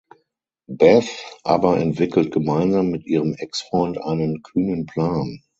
Beth 0.67 1.11
aber 1.43 1.77
entwickelt 1.79 2.31
gemeinsam 2.33 2.89
mit 2.89 3.05
ihrem 3.05 3.35
Exfreund 3.35 3.99
einen 4.01 4.41
kühnen 4.41 4.87
Plan. 4.87 5.43